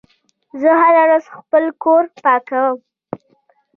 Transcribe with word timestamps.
زه 0.61 0.69
هره 0.81 1.01
ورځ 1.07 1.25
خپل 1.37 1.63
کور 1.83 2.03
پاکوم. 2.23 2.77